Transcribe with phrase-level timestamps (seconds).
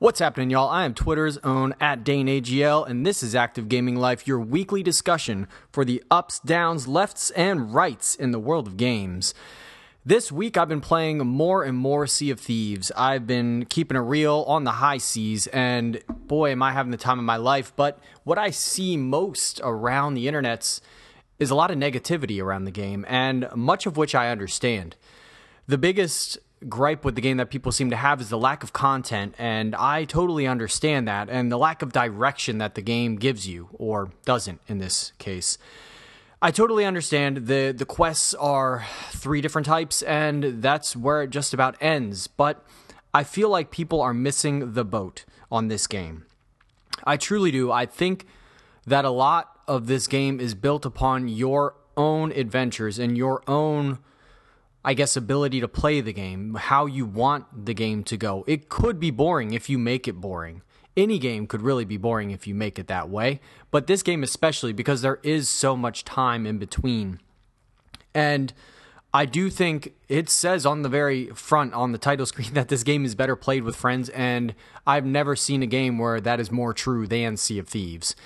[0.00, 0.68] What's happening, y'all?
[0.68, 5.48] I am Twitter's own at DaneAGL, and this is Active Gaming Life, your weekly discussion
[5.72, 9.34] for the ups, downs, lefts, and rights in the world of games.
[10.06, 12.92] This week, I've been playing more and more Sea of Thieves.
[12.96, 16.96] I've been keeping it real on the high seas, and boy, am I having the
[16.96, 17.72] time of my life.
[17.74, 20.80] But what I see most around the internets
[21.40, 24.94] is a lot of negativity around the game, and much of which I understand.
[25.66, 28.72] The biggest gripe with the game that people seem to have is the lack of
[28.72, 33.46] content, and I totally understand that, and the lack of direction that the game gives
[33.46, 35.58] you, or doesn't in this case.
[36.40, 41.52] I totally understand the the quests are three different types, and that's where it just
[41.52, 42.28] about ends.
[42.28, 42.64] But
[43.12, 46.26] I feel like people are missing the boat on this game.
[47.04, 47.72] I truly do.
[47.72, 48.26] I think
[48.86, 53.98] that a lot of this game is built upon your own adventures and your own
[54.88, 58.42] I guess, ability to play the game, how you want the game to go.
[58.46, 60.62] It could be boring if you make it boring.
[60.96, 64.22] Any game could really be boring if you make it that way, but this game
[64.22, 67.20] especially because there is so much time in between.
[68.14, 68.54] And
[69.12, 72.82] I do think it says on the very front on the title screen that this
[72.82, 74.54] game is better played with friends, and
[74.86, 78.16] I've never seen a game where that is more true than Sea of Thieves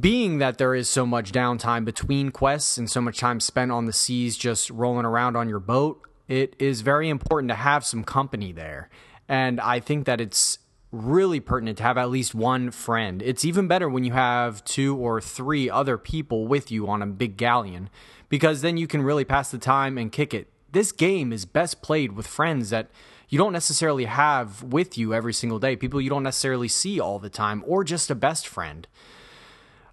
[0.00, 3.86] being that there is so much downtime between quests and so much time spent on
[3.86, 8.04] the seas just rolling around on your boat, it is very important to have some
[8.04, 8.88] company there.
[9.28, 10.58] And I think that it's
[10.92, 13.22] really pertinent to have at least one friend.
[13.22, 17.06] It's even better when you have two or three other people with you on a
[17.06, 17.88] big galleon
[18.28, 20.48] because then you can really pass the time and kick it.
[20.70, 22.90] This game is best played with friends that
[23.28, 27.18] you don't necessarily have with you every single day, people you don't necessarily see all
[27.18, 28.86] the time, or just a best friend.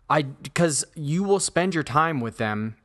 [0.09, 2.75] I because you will spend your time with them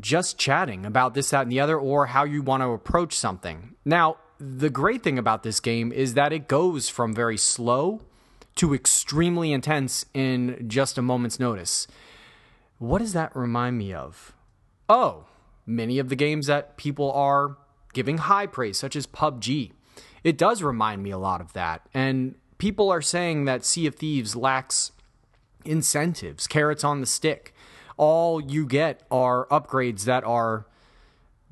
[0.00, 3.74] just chatting about this, that, and the other, or how you want to approach something.
[3.84, 8.02] Now, the great thing about this game is that it goes from very slow
[8.56, 11.86] to extremely intense in just a moment's notice.
[12.78, 14.34] What does that remind me of?
[14.88, 15.26] Oh,
[15.66, 17.56] many of the games that people are
[17.92, 19.72] giving high praise, such as PUBG.
[20.24, 21.82] It does remind me a lot of that.
[21.94, 24.92] And people are saying that Sea of Thieves lacks
[25.64, 27.54] incentives, carrots on the stick.
[27.96, 30.66] All you get are upgrades that are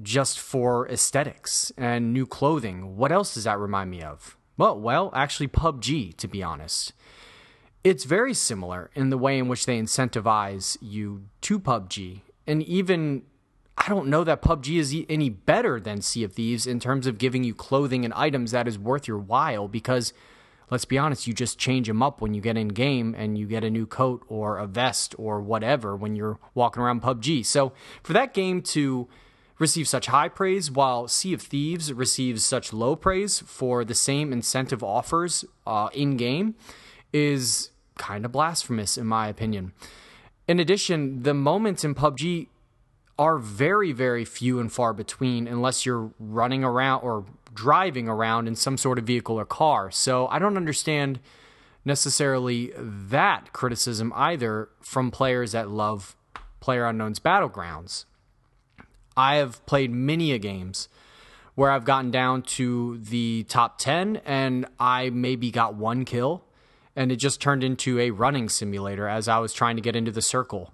[0.01, 2.97] just for aesthetics and new clothing.
[2.97, 4.37] What else does that remind me of?
[4.57, 6.93] Well, well, actually PUBG to be honest.
[7.85, 12.21] It's very similar in the way in which they incentivize you to PUBG.
[12.47, 13.23] And even
[13.77, 17.19] I don't know that PUBG is any better than Sea of Thieves in terms of
[17.19, 20.13] giving you clothing and items that is worth your while because
[20.73, 23.47] let's be honest, you just change them up when you get in game and you
[23.47, 27.45] get a new coat or a vest or whatever when you're walking around PUBG.
[27.45, 29.07] So for that game to
[29.59, 34.33] receive such high praise while Sea of Thieves receives such low praise for the same
[34.33, 36.55] incentive offers uh, in game
[37.13, 39.73] is kind of blasphemous in my opinion.
[40.49, 42.49] In addition, the moments in PUBG
[43.19, 48.57] are very, very few and far between unless you're running around or driving around in
[48.57, 49.91] some sort of vehicle or car.
[49.91, 51.21] So I don't understand
[51.85, 56.17] necessarily that criticism either from players that love
[56.61, 58.05] Player Unknown's Battlegrounds.
[59.17, 60.89] I have played many a games
[61.55, 66.45] where I've gotten down to the top 10 and I maybe got one kill
[66.95, 70.13] and it just turned into a running simulator as I was trying to get into
[70.13, 70.73] the circle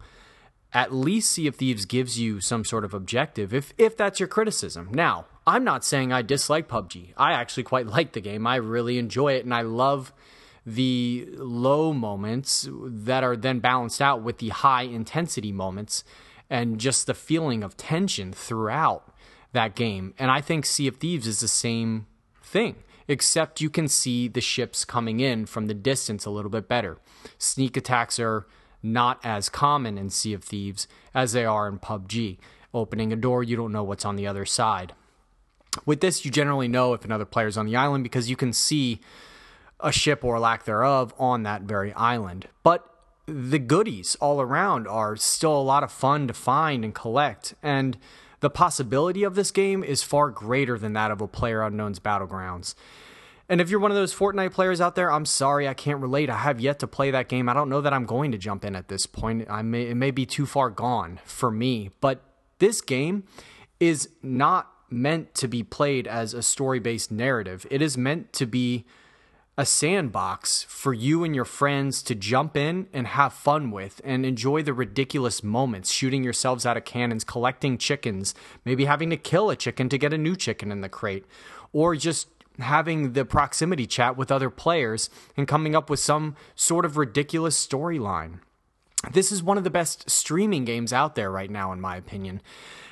[0.72, 4.28] at least Sea of Thieves gives you some sort of objective if if that's your
[4.28, 4.88] criticism.
[4.92, 7.14] Now, I'm not saying I dislike PUBG.
[7.16, 8.46] I actually quite like the game.
[8.46, 10.12] I really enjoy it and I love
[10.66, 16.04] the low moments that are then balanced out with the high intensity moments
[16.50, 19.14] and just the feeling of tension throughout
[19.52, 20.12] that game.
[20.18, 22.06] And I think Sea of Thieves is the same
[22.42, 22.76] thing,
[23.06, 26.98] except you can see the ships coming in from the distance a little bit better.
[27.38, 28.46] Sneak attacks are
[28.82, 32.36] not as common in Sea of Thieves as they are in PUBG.
[32.74, 34.92] Opening a door, you don't know what's on the other side.
[35.86, 38.52] With this, you generally know if another player is on the island because you can
[38.52, 39.00] see
[39.80, 42.48] a ship or lack thereof on that very island.
[42.62, 42.84] But
[43.26, 47.98] the goodies all around are still a lot of fun to find and collect, and
[48.40, 52.74] the possibility of this game is far greater than that of a Player Unknown's Battlegrounds.
[53.48, 56.28] And if you're one of those Fortnite players out there, I'm sorry I can't relate.
[56.28, 57.48] I have yet to play that game.
[57.48, 59.46] I don't know that I'm going to jump in at this point.
[59.48, 62.20] I may it may be too far gone for me, but
[62.58, 63.24] this game
[63.80, 67.66] is not meant to be played as a story-based narrative.
[67.70, 68.84] It is meant to be
[69.56, 74.24] a sandbox for you and your friends to jump in and have fun with and
[74.24, 79.50] enjoy the ridiculous moments, shooting yourselves out of cannons, collecting chickens, maybe having to kill
[79.50, 81.26] a chicken to get a new chicken in the crate,
[81.72, 82.28] or just
[82.60, 87.66] having the proximity chat with other players and coming up with some sort of ridiculous
[87.66, 88.38] storyline.
[89.12, 92.42] This is one of the best streaming games out there right now, in my opinion.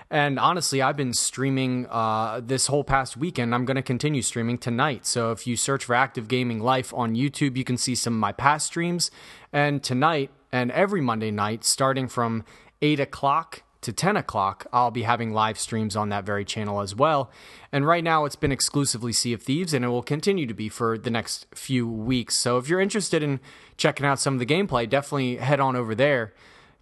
[0.09, 3.55] And honestly, I've been streaming uh, this whole past weekend.
[3.55, 5.05] I'm going to continue streaming tonight.
[5.05, 8.21] So if you search for Active Gaming Life on YouTube, you can see some of
[8.21, 9.11] my past streams.
[9.53, 12.45] And tonight and every Monday night, starting from
[12.83, 16.93] 8 o'clock to 10 o'clock, I'll be having live streams on that very channel as
[16.93, 17.31] well.
[17.71, 20.69] And right now, it's been exclusively Sea of Thieves, and it will continue to be
[20.69, 22.35] for the next few weeks.
[22.35, 23.39] So if you're interested in
[23.77, 26.35] checking out some of the gameplay, definitely head on over there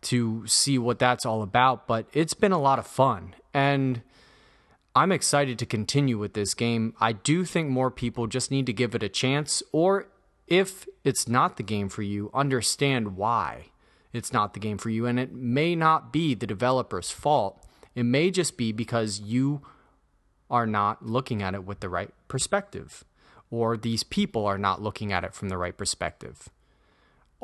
[0.02, 1.86] to see what that's all about.
[1.86, 3.34] But it's been a lot of fun.
[3.52, 4.00] And
[4.96, 6.94] I'm excited to continue with this game.
[7.00, 10.08] I do think more people just need to give it a chance, or
[10.46, 13.66] if it's not the game for you, understand why
[14.14, 15.06] it's not the game for you.
[15.06, 17.64] And it may not be the developer's fault,
[17.94, 19.62] it may just be because you
[20.50, 23.04] are not looking at it with the right perspective,
[23.50, 26.48] or these people are not looking at it from the right perspective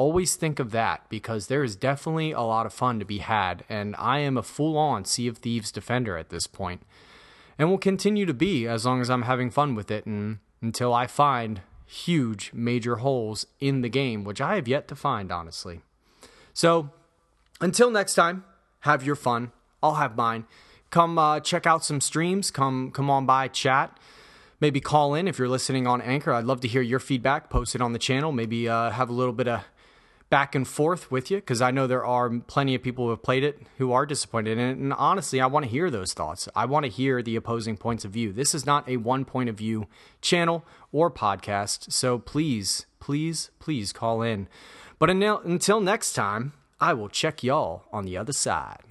[0.00, 3.62] always think of that because there is definitely a lot of fun to be had,
[3.69, 6.81] and I am a full on Sea of Thieves defender at this point,
[7.58, 10.94] and will continue to be as long as I'm having fun with it and until
[10.94, 15.82] I find huge major holes in the game, which I have yet to find, honestly.
[16.52, 16.91] So,
[17.61, 18.44] until next time,
[18.81, 19.52] have your fun.
[19.82, 20.47] I'll have mine.
[20.91, 22.50] Come uh, check out some streams.
[22.50, 23.99] Come come on by, chat.
[24.61, 26.32] Maybe call in if you're listening on Anchor.
[26.32, 27.49] I'd love to hear your feedback.
[27.49, 28.31] Post it on the channel.
[28.32, 29.64] Maybe uh, have a little bit of
[30.31, 33.23] back and forth with you because I know there are plenty of people who have
[33.23, 34.79] played it who are disappointed in it.
[34.79, 36.49] And honestly, I want to hear those thoughts.
[36.55, 38.32] I want to hear the opposing points of view.
[38.32, 39.88] This is not a one point of view
[40.23, 41.93] channel or podcast.
[41.93, 44.47] So please, please, please call in.
[45.00, 48.89] But until next time, I will check y'all on the other side.